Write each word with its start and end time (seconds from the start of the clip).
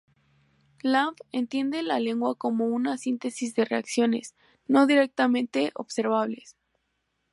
Lamb 0.83 1.17
entiende 1.31 1.83
la 1.83 1.99
lengua 1.99 2.33
como 2.33 2.65
una 2.65 2.97
síntesis 2.97 3.53
de 3.53 3.65
reacciones, 3.65 4.33
no 4.67 4.87
directamente 4.87 5.69
observables. 5.75 6.55